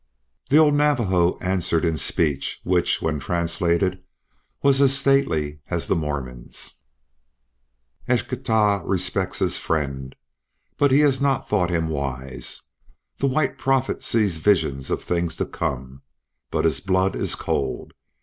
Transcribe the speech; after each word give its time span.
The 0.49 0.57
old 0.57 0.73
Navajo 0.73 1.37
answered 1.41 1.85
in 1.85 1.95
speech 1.95 2.59
which, 2.63 3.03
when 3.03 3.19
translated, 3.19 4.01
was 4.63 4.81
as 4.81 4.97
stately 4.97 5.59
as 5.69 5.85
the 5.85 5.95
Mormon's. 5.95 6.77
"Eschtah 8.09 8.81
respects 8.83 9.37
his 9.37 9.59
friend, 9.59 10.15
but 10.79 10.89
he 10.89 11.01
has 11.01 11.21
not 11.21 11.47
thought 11.47 11.69
him 11.69 11.87
wise. 11.87 12.61
The 13.19 13.27
White 13.27 13.59
Prophet 13.59 14.01
sees 14.01 14.37
visions 14.37 14.89
of 14.89 15.03
things 15.03 15.35
to 15.35 15.45
come, 15.45 16.01
but 16.49 16.65
his 16.65 16.79
blood 16.79 17.15
is 17.15 17.35
cold. 17.35 17.93